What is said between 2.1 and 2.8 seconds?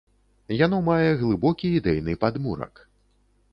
падмурак.